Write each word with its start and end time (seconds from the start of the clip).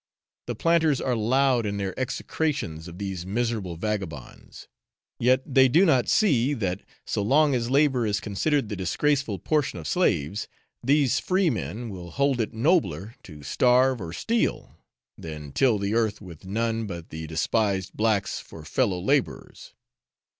The 0.47 0.55
planters 0.55 0.99
are 0.99 1.15
loud 1.15 1.67
in 1.67 1.77
their 1.77 1.93
execrations 1.99 2.87
of 2.87 2.97
these 2.97 3.23
miserable 3.23 3.75
vagabonds; 3.75 4.67
yet 5.19 5.43
they 5.45 5.67
do 5.67 5.85
not 5.85 6.07
see 6.09 6.55
that, 6.55 6.81
so 7.05 7.21
long 7.21 7.53
as 7.53 7.69
labour 7.69 8.07
is 8.07 8.19
considered 8.19 8.67
the 8.67 8.75
disgraceful 8.75 9.37
portion 9.37 9.77
of 9.77 9.87
slaves, 9.87 10.47
these 10.83 11.19
free 11.19 11.51
men 11.51 11.91
will 11.91 12.09
hold 12.09 12.41
it 12.41 12.51
nobler 12.51 13.13
to 13.21 13.43
starve 13.43 14.01
or 14.01 14.11
steal 14.11 14.75
than 15.19 15.51
till 15.51 15.77
the 15.77 15.93
earth 15.93 16.19
with 16.19 16.45
none 16.47 16.87
but 16.87 17.11
the 17.11 17.27
despised 17.27 17.93
blacks 17.95 18.39
for 18.39 18.65
fellow 18.65 18.99
labourers. 18.99 19.75